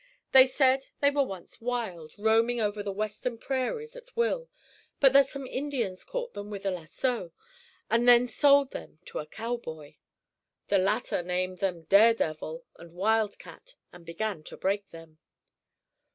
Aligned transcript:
They 0.31 0.47
said 0.47 0.87
they 0.99 1.11
were 1.11 1.21
once 1.21 1.61
wild, 1.61 2.15
roaming 2.17 2.59
over 2.59 2.81
the 2.81 2.91
western 2.91 3.37
prairies 3.37 3.95
at 3.95 4.17
will; 4.17 4.49
but 4.99 5.13
that 5.13 5.29
some 5.29 5.45
Indians 5.45 6.03
caught 6.03 6.33
them 6.33 6.49
with 6.49 6.65
a 6.65 6.71
lasso, 6.71 7.33
and 7.87 8.07
then 8.07 8.27
sold 8.27 8.71
them 8.71 8.97
to 9.05 9.19
a 9.19 9.27
cowboy. 9.27 9.97
The 10.69 10.79
latter 10.79 11.21
named 11.21 11.59
them 11.59 11.83
"Daredevil" 11.83 12.65
and 12.77 12.93
"Wildcat," 12.95 13.75
and 13.93 14.03
began 14.03 14.41
to 14.45 14.57
break 14.57 14.89
them. 14.89 15.19